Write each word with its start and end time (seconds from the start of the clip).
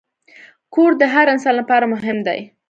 کور 0.73 0.91
د 1.01 1.03
هر 1.13 1.25
انسان 1.33 1.53
لپاره 1.59 1.85
مهم 1.93 2.17
دی. 2.27 2.39